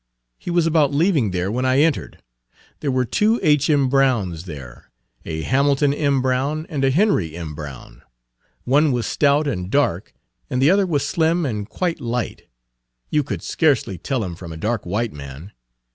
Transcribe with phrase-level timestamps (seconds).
[0.39, 2.23] He was about leaving there when I entered.
[2.79, 3.69] There were two H.
[3.69, 3.87] M.
[3.87, 4.89] Browns there
[5.25, 6.23] a Hamilton M.
[6.23, 7.53] Brown and a Henry M.
[7.53, 8.01] Brown.
[8.63, 10.11] One was stout and dark
[10.49, 12.47] and the other was slim and quite light;
[13.11, 15.51] you could scarcely tell him from a dark white man.